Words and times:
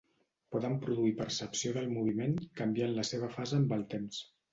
Poden 0.53 0.77
produir 0.85 1.11
percepció 1.19 1.73
del 1.75 1.91
moviment 1.97 2.33
canviant 2.61 2.95
la 2.95 3.05
seva 3.11 3.31
fase 3.37 3.59
amb 3.59 3.77
el 3.79 3.85
temps. 3.93 4.23